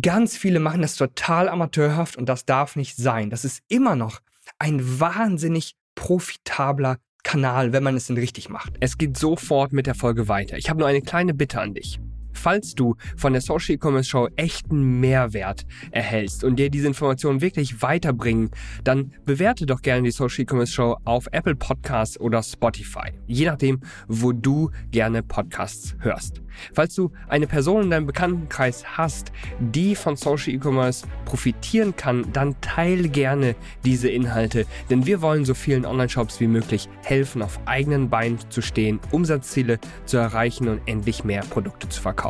Ganz 0.00 0.36
viele 0.36 0.60
machen 0.60 0.82
das 0.82 0.96
total 0.96 1.48
amateurhaft 1.48 2.16
und 2.16 2.26
das 2.26 2.46
darf 2.46 2.74
nicht 2.74 2.96
sein. 2.96 3.30
Das 3.30 3.44
ist 3.44 3.62
immer 3.68 3.96
noch 3.96 4.20
ein 4.58 5.00
wahnsinnig 5.00 5.76
profitabler 5.94 6.98
Kanal, 7.24 7.72
wenn 7.72 7.82
man 7.82 7.96
es 7.96 8.06
denn 8.06 8.16
richtig 8.16 8.48
macht. 8.48 8.74
Es 8.78 8.96
geht 8.96 9.16
sofort 9.16 9.72
mit 9.72 9.88
der 9.88 9.96
Folge 9.96 10.28
weiter. 10.28 10.56
Ich 10.56 10.70
habe 10.70 10.78
nur 10.78 10.86
eine 10.86 11.02
kleine 11.02 11.34
Bitte 11.34 11.60
an 11.60 11.74
dich. 11.74 11.98
Falls 12.34 12.74
du 12.74 12.96
von 13.16 13.32
der 13.32 13.42
Social 13.42 13.76
E-Commerce 13.76 14.10
Show 14.10 14.28
echten 14.36 15.00
Mehrwert 15.00 15.64
erhältst 15.90 16.44
und 16.44 16.56
dir 16.56 16.70
diese 16.70 16.86
Informationen 16.86 17.40
wirklich 17.40 17.80
weiterbringen, 17.80 18.50
dann 18.82 19.12
bewerte 19.24 19.66
doch 19.66 19.82
gerne 19.82 20.02
die 20.02 20.10
Social 20.10 20.42
E-Commerce 20.42 20.72
Show 20.72 20.96
auf 21.04 21.26
Apple 21.32 21.56
Podcasts 21.56 22.18
oder 22.20 22.42
Spotify. 22.42 23.12
Je 23.26 23.46
nachdem, 23.46 23.80
wo 24.08 24.32
du 24.32 24.70
gerne 24.90 25.22
Podcasts 25.22 25.96
hörst. 26.00 26.42
Falls 26.72 26.94
du 26.94 27.10
eine 27.28 27.46
Person 27.46 27.84
in 27.84 27.90
deinem 27.90 28.06
Bekanntenkreis 28.06 28.84
hast, 28.96 29.32
die 29.58 29.94
von 29.94 30.16
Social 30.16 30.54
E-Commerce 30.54 31.06
profitieren 31.24 31.96
kann, 31.96 32.32
dann 32.32 32.60
teile 32.60 33.08
gerne 33.08 33.56
diese 33.84 34.08
Inhalte, 34.08 34.66
denn 34.90 35.06
wir 35.06 35.22
wollen 35.22 35.44
so 35.44 35.54
vielen 35.54 35.84
Online-Shops 35.84 36.40
wie 36.40 36.46
möglich 36.46 36.88
helfen, 37.02 37.42
auf 37.42 37.58
eigenen 37.66 38.08
Beinen 38.08 38.38
zu 38.50 38.62
stehen, 38.62 39.00
Umsatzziele 39.10 39.78
zu 40.04 40.16
erreichen 40.16 40.68
und 40.68 40.80
endlich 40.86 41.24
mehr 41.24 41.42
Produkte 41.42 41.88
zu 41.88 42.00
verkaufen. 42.00 42.23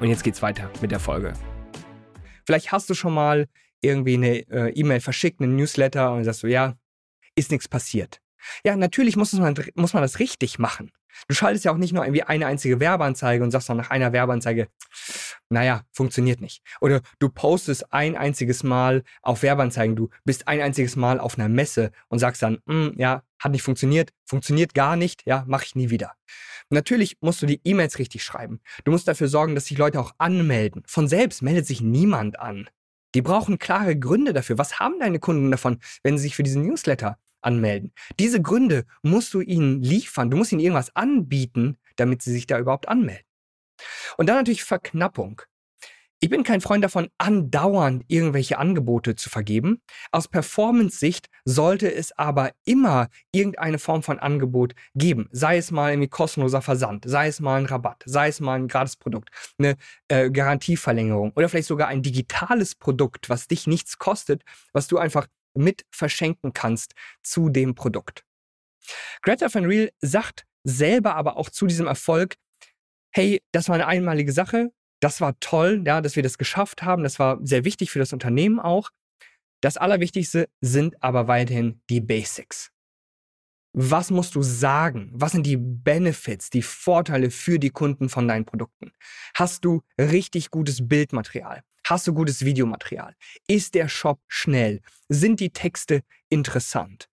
Und 0.00 0.08
jetzt 0.08 0.24
geht's 0.24 0.42
weiter 0.42 0.70
mit 0.80 0.90
der 0.90 1.00
Folge. 1.00 1.32
Vielleicht 2.44 2.72
hast 2.72 2.88
du 2.88 2.94
schon 2.94 3.12
mal 3.12 3.46
irgendwie 3.80 4.14
eine 4.14 4.38
äh, 4.50 4.70
E-Mail 4.70 5.00
verschickt, 5.00 5.40
einen 5.40 5.56
Newsletter 5.56 6.12
und 6.12 6.24
sagst 6.24 6.42
du, 6.42 6.46
ja, 6.46 6.74
ist 7.34 7.50
nichts 7.50 7.68
passiert. 7.68 8.20
Ja, 8.64 8.76
natürlich 8.76 9.16
muss 9.16 9.32
man, 9.32 9.54
muss 9.74 9.92
man 9.92 10.02
das 10.02 10.18
richtig 10.18 10.58
machen. 10.58 10.90
Du 11.28 11.34
schaltest 11.34 11.64
ja 11.64 11.72
auch 11.72 11.76
nicht 11.76 11.92
nur 11.92 12.04
irgendwie 12.04 12.22
eine 12.22 12.46
einzige 12.46 12.78
Werbeanzeige 12.78 13.42
und 13.42 13.50
sagst 13.50 13.68
dann 13.68 13.78
nach 13.78 13.90
einer 13.90 14.12
Werbeanzeige, 14.12 14.68
naja, 15.48 15.82
funktioniert 15.92 16.40
nicht. 16.40 16.62
Oder 16.80 17.00
du 17.18 17.28
postest 17.28 17.92
ein 17.92 18.16
einziges 18.16 18.62
Mal 18.62 19.02
auf 19.22 19.42
Werbeanzeigen, 19.42 19.96
du 19.96 20.10
bist 20.24 20.48
ein 20.48 20.60
einziges 20.60 20.96
Mal 20.96 21.20
auf 21.20 21.38
einer 21.38 21.48
Messe 21.48 21.92
und 22.08 22.18
sagst 22.18 22.42
dann, 22.42 22.58
mm, 22.66 22.98
ja, 22.98 23.22
hat 23.38 23.52
nicht 23.52 23.62
funktioniert, 23.62 24.12
funktioniert 24.24 24.74
gar 24.74 24.96
nicht, 24.96 25.22
ja, 25.26 25.44
mache 25.46 25.64
ich 25.64 25.74
nie 25.74 25.90
wieder. 25.90 26.12
Natürlich 26.70 27.16
musst 27.20 27.42
du 27.42 27.46
die 27.46 27.60
E-Mails 27.64 27.98
richtig 27.98 28.24
schreiben. 28.24 28.60
Du 28.84 28.90
musst 28.90 29.06
dafür 29.06 29.28
sorgen, 29.28 29.54
dass 29.54 29.66
sich 29.66 29.78
Leute 29.78 30.00
auch 30.00 30.12
anmelden. 30.18 30.82
Von 30.86 31.08
selbst 31.08 31.42
meldet 31.42 31.66
sich 31.66 31.80
niemand 31.80 32.40
an. 32.40 32.68
Die 33.14 33.22
brauchen 33.22 33.58
klare 33.58 33.98
Gründe 33.98 34.32
dafür. 34.32 34.58
Was 34.58 34.80
haben 34.80 34.98
deine 34.98 35.18
Kunden 35.18 35.50
davon, 35.50 35.78
wenn 36.02 36.18
sie 36.18 36.24
sich 36.24 36.36
für 36.36 36.42
diesen 36.42 36.66
Newsletter 36.66 37.18
anmelden. 37.46 37.92
Diese 38.18 38.42
Gründe 38.42 38.84
musst 39.02 39.32
du 39.32 39.40
ihnen 39.40 39.80
liefern. 39.82 40.30
Du 40.30 40.36
musst 40.36 40.52
ihnen 40.52 40.60
irgendwas 40.60 40.94
anbieten, 40.94 41.78
damit 41.94 42.20
sie 42.22 42.32
sich 42.32 42.46
da 42.46 42.58
überhaupt 42.58 42.88
anmelden. 42.88 43.24
Und 44.18 44.28
dann 44.28 44.36
natürlich 44.36 44.64
Verknappung. 44.64 45.42
Ich 46.18 46.30
bin 46.30 46.44
kein 46.44 46.62
Freund 46.62 46.82
davon, 46.82 47.08
andauernd 47.18 48.02
irgendwelche 48.08 48.56
Angebote 48.56 49.16
zu 49.16 49.28
vergeben. 49.28 49.82
Aus 50.12 50.28
Performance-Sicht 50.28 51.28
sollte 51.44 51.92
es 51.92 52.16
aber 52.16 52.52
immer 52.64 53.08
irgendeine 53.32 53.78
Form 53.78 54.02
von 54.02 54.18
Angebot 54.18 54.74
geben. 54.94 55.28
Sei 55.30 55.58
es 55.58 55.70
mal 55.70 55.90
irgendwie 55.90 56.08
kostenloser 56.08 56.62
Versand, 56.62 57.04
sei 57.06 57.28
es 57.28 57.40
mal 57.40 57.60
ein 57.60 57.66
Rabatt, 57.66 58.02
sei 58.06 58.28
es 58.28 58.40
mal 58.40 58.54
ein 58.54 58.66
Gratisprodukt, 58.66 59.28
eine 59.58 59.76
äh, 60.08 60.30
Garantieverlängerung 60.30 61.32
oder 61.36 61.50
vielleicht 61.50 61.68
sogar 61.68 61.88
ein 61.88 62.02
digitales 62.02 62.74
Produkt, 62.74 63.28
was 63.28 63.46
dich 63.46 63.66
nichts 63.66 63.98
kostet, 63.98 64.42
was 64.72 64.88
du 64.88 64.96
einfach 64.96 65.26
mit 65.52 65.84
verschenken 65.90 66.54
kannst 66.54 66.94
zu 67.22 67.50
dem 67.50 67.74
Produkt. 67.74 68.24
Greta 69.20 69.52
Van 69.52 69.66
Riel 69.66 69.92
sagt 70.00 70.46
selber 70.64 71.14
aber 71.14 71.36
auch 71.36 71.50
zu 71.50 71.66
diesem 71.66 71.86
Erfolg, 71.86 72.36
hey, 73.12 73.42
das 73.52 73.68
war 73.68 73.74
eine 73.74 73.86
einmalige 73.86 74.32
Sache, 74.32 74.70
das 75.00 75.20
war 75.20 75.38
toll, 75.40 75.82
ja, 75.86 76.00
dass 76.00 76.16
wir 76.16 76.22
das 76.22 76.38
geschafft 76.38 76.82
haben, 76.82 77.02
das 77.02 77.18
war 77.18 77.38
sehr 77.42 77.64
wichtig 77.64 77.90
für 77.90 77.98
das 77.98 78.12
Unternehmen 78.12 78.58
auch. 78.58 78.90
Das 79.60 79.76
Allerwichtigste 79.76 80.48
sind 80.60 81.02
aber 81.02 81.28
weiterhin 81.28 81.80
die 81.88 82.00
Basics. 82.00 82.70
Was 83.78 84.10
musst 84.10 84.34
du 84.34 84.42
sagen? 84.42 85.10
Was 85.12 85.32
sind 85.32 85.46
die 85.46 85.58
Benefits, 85.58 86.48
die 86.48 86.62
Vorteile 86.62 87.30
für 87.30 87.58
die 87.58 87.68
Kunden 87.68 88.08
von 88.08 88.26
deinen 88.26 88.46
Produkten? 88.46 88.92
Hast 89.34 89.66
du 89.66 89.82
richtig 89.98 90.50
gutes 90.50 90.88
Bildmaterial? 90.88 91.62
Hast 91.84 92.06
du 92.06 92.14
gutes 92.14 92.44
Videomaterial? 92.44 93.14
Ist 93.46 93.74
der 93.74 93.88
Shop 93.88 94.20
schnell? 94.28 94.80
Sind 95.10 95.40
die 95.40 95.50
Texte 95.50 96.02
interessant? 96.30 97.10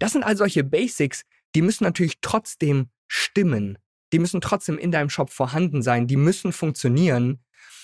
Das 0.00 0.12
sind 0.12 0.24
all 0.24 0.36
solche 0.36 0.64
Basics, 0.64 1.22
die 1.54 1.62
müssen 1.62 1.84
natürlich 1.84 2.18
trotzdem 2.20 2.90
stimmen. 3.06 3.78
Die 4.12 4.18
müssen 4.18 4.40
trotzdem 4.40 4.78
in 4.78 4.92
deinem 4.92 5.10
Shop 5.10 5.30
vorhanden 5.30 5.82
sein. 5.82 6.06
Die 6.06 6.16
müssen 6.16 6.52
funktionieren. 6.52 7.42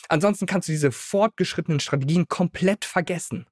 Ansonsten 0.09 0.47
kannst 0.47 0.69
du 0.69 0.73
diese 0.73 0.93
fortgeschrittenen 0.93 1.81
Strategien 1.81 2.29
komplett 2.29 2.85
vergessen. 2.85 3.47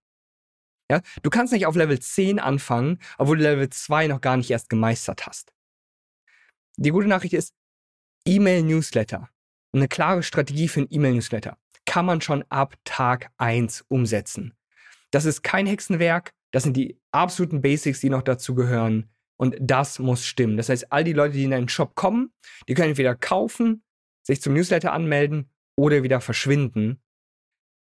Ja? 0.90 1.02
Du 1.22 1.30
kannst 1.30 1.52
nicht 1.52 1.66
auf 1.66 1.76
Level 1.76 1.98
10 1.98 2.38
anfangen, 2.38 2.98
obwohl 3.18 3.38
du 3.38 3.44
Level 3.44 3.68
2 3.68 4.08
noch 4.08 4.20
gar 4.20 4.36
nicht 4.36 4.50
erst 4.50 4.68
gemeistert 4.68 5.26
hast. 5.26 5.52
Die 6.76 6.90
gute 6.90 7.08
Nachricht 7.08 7.34
ist, 7.34 7.54
E-Mail-Newsletter. 8.26 9.28
Eine 9.72 9.88
klare 9.88 10.22
Strategie 10.22 10.68
für 10.68 10.80
ein 10.80 10.86
E-Mail-Newsletter 10.90 11.56
kann 11.84 12.06
man 12.06 12.20
schon 12.20 12.44
ab 12.50 12.76
Tag 12.84 13.30
1 13.38 13.84
umsetzen. 13.88 14.54
Das 15.10 15.24
ist 15.24 15.42
kein 15.42 15.66
Hexenwerk, 15.66 16.32
das 16.50 16.62
sind 16.62 16.76
die 16.76 17.00
absoluten 17.12 17.62
Basics, 17.62 18.00
die 18.00 18.10
noch 18.10 18.22
dazu 18.22 18.54
gehören. 18.54 19.08
Und 19.38 19.56
das 19.60 19.98
muss 19.98 20.24
stimmen. 20.24 20.56
Das 20.56 20.68
heißt, 20.68 20.92
all 20.92 21.04
die 21.04 21.12
Leute, 21.12 21.34
die 21.34 21.44
in 21.44 21.52
deinen 21.52 21.68
Shop 21.68 21.94
kommen, 21.94 22.32
die 22.68 22.74
können 22.74 22.90
entweder 22.90 23.14
kaufen, 23.14 23.84
sich 24.26 24.42
zum 24.42 24.52
Newsletter 24.52 24.92
anmelden 24.92 25.48
oder 25.76 26.02
wieder 26.02 26.20
verschwinden. 26.20 27.00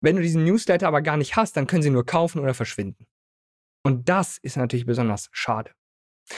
Wenn 0.02 0.16
du 0.16 0.22
diesen 0.22 0.46
Newsletter 0.46 0.88
aber 0.88 1.02
gar 1.02 1.18
nicht 1.18 1.36
hast, 1.36 1.58
dann 1.58 1.68
können 1.68 1.82
sie 1.82 1.90
nur 1.90 2.06
kaufen 2.06 2.40
oder 2.40 2.54
verschwinden. 2.54 3.06
Und 3.84 4.08
das 4.08 4.38
ist 4.38 4.58
natürlich 4.58 4.86
besonders 4.86 5.30
schade. 5.32 5.72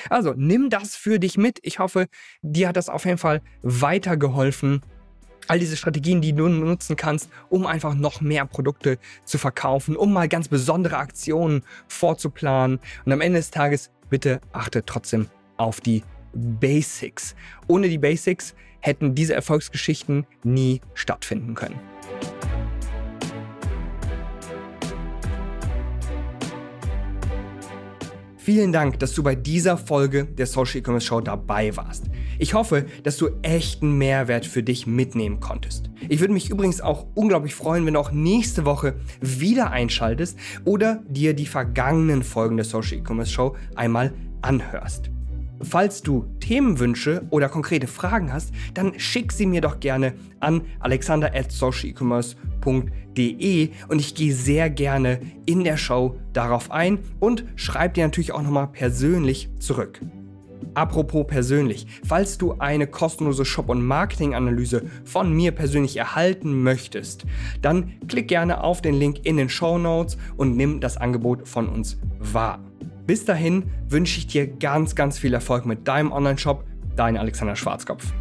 Also 0.09 0.33
nimm 0.35 0.69
das 0.69 0.95
für 0.95 1.19
dich 1.19 1.37
mit. 1.37 1.59
Ich 1.61 1.79
hoffe, 1.79 2.07
dir 2.41 2.69
hat 2.69 2.77
das 2.77 2.89
auf 2.89 3.05
jeden 3.05 3.17
Fall 3.17 3.41
weitergeholfen. 3.61 4.81
All 5.47 5.59
diese 5.59 5.75
Strategien, 5.75 6.21
die 6.21 6.33
du 6.33 6.47
nutzen 6.47 6.95
kannst, 6.95 7.29
um 7.49 7.65
einfach 7.65 7.93
noch 7.93 8.21
mehr 8.21 8.45
Produkte 8.45 8.97
zu 9.25 9.37
verkaufen, 9.37 9.95
um 9.95 10.13
mal 10.13 10.29
ganz 10.29 10.47
besondere 10.47 10.97
Aktionen 10.97 11.63
vorzuplanen. 11.87 12.79
Und 13.05 13.11
am 13.11 13.21
Ende 13.21 13.39
des 13.39 13.51
Tages, 13.51 13.91
bitte 14.09 14.39
achte 14.51 14.85
trotzdem 14.85 15.27
auf 15.57 15.81
die 15.81 16.03
Basics. 16.33 17.35
Ohne 17.67 17.89
die 17.89 17.97
Basics 17.97 18.55
hätten 18.79 19.15
diese 19.15 19.33
Erfolgsgeschichten 19.33 20.25
nie 20.43 20.81
stattfinden 20.93 21.55
können. 21.55 21.79
Vielen 28.37 28.71
Dank, 28.71 28.97
dass 28.97 29.13
du 29.13 29.21
bei 29.21 29.35
dieser 29.35 29.77
Folge 29.77 30.25
der 30.25 30.47
Social 30.47 30.79
E-Commerce 30.79 31.05
Show 31.05 31.21
dabei 31.21 31.75
warst. 31.77 32.05
Ich 32.41 32.53
hoffe, 32.55 32.87
dass 33.03 33.17
du 33.17 33.29
echten 33.43 33.99
Mehrwert 33.99 34.47
für 34.47 34.63
dich 34.63 34.87
mitnehmen 34.87 35.39
konntest. 35.39 35.91
Ich 36.09 36.21
würde 36.21 36.33
mich 36.33 36.49
übrigens 36.49 36.81
auch 36.81 37.05
unglaublich 37.13 37.53
freuen, 37.53 37.85
wenn 37.85 37.93
du 37.93 37.99
auch 37.99 38.11
nächste 38.11 38.65
Woche 38.65 38.95
wieder 39.19 39.69
einschaltest 39.69 40.39
oder 40.65 41.03
dir 41.07 41.35
die 41.35 41.45
vergangenen 41.45 42.23
Folgen 42.23 42.57
der 42.57 42.65
Social 42.65 42.97
E-Commerce 42.97 43.31
Show 43.31 43.55
einmal 43.75 44.11
anhörst. 44.41 45.11
Falls 45.61 46.01
du 46.01 46.25
Themenwünsche 46.39 47.27
oder 47.29 47.47
konkrete 47.47 47.85
Fragen 47.85 48.33
hast, 48.33 48.51
dann 48.73 48.99
schick 48.99 49.31
sie 49.31 49.45
mir 49.45 49.61
doch 49.61 49.79
gerne 49.79 50.15
an 50.39 50.63
alexander 50.79 51.35
at 51.35 51.51
socialecommerce.de 51.51 53.69
und 53.87 53.99
ich 53.99 54.15
gehe 54.15 54.33
sehr 54.33 54.71
gerne 54.71 55.19
in 55.45 55.63
der 55.63 55.77
Show 55.77 56.17
darauf 56.33 56.71
ein 56.71 56.97
und 57.19 57.45
schreibe 57.55 57.93
dir 57.93 58.05
natürlich 58.05 58.31
auch 58.31 58.41
nochmal 58.41 58.65
persönlich 58.65 59.47
zurück. 59.59 60.01
Apropos 60.73 61.25
persönlich, 61.27 61.87
falls 62.03 62.37
du 62.37 62.55
eine 62.59 62.87
kostenlose 62.87 63.45
Shop- 63.45 63.69
und 63.69 63.85
Marketing-Analyse 63.85 64.83
von 65.03 65.33
mir 65.33 65.51
persönlich 65.51 65.97
erhalten 65.97 66.63
möchtest, 66.63 67.25
dann 67.61 67.93
klick 68.07 68.27
gerne 68.27 68.63
auf 68.63 68.81
den 68.81 68.95
Link 68.95 69.25
in 69.25 69.37
den 69.37 69.49
Show 69.49 69.77
Notes 69.77 70.17
und 70.37 70.55
nimm 70.55 70.79
das 70.79 70.97
Angebot 70.97 71.47
von 71.47 71.67
uns 71.67 71.97
wahr. 72.19 72.59
Bis 73.05 73.25
dahin 73.25 73.63
wünsche 73.89 74.19
ich 74.19 74.27
dir 74.27 74.47
ganz, 74.47 74.95
ganz 74.95 75.17
viel 75.17 75.33
Erfolg 75.33 75.65
mit 75.65 75.87
deinem 75.87 76.11
Online-Shop. 76.11 76.63
Dein 76.95 77.17
Alexander 77.17 77.55
Schwarzkopf. 77.55 78.13